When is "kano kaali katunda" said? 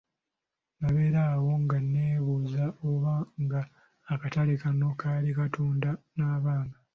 4.61-5.89